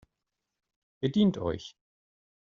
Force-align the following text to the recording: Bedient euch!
Bedient 0.99 1.37
euch! 1.37 1.75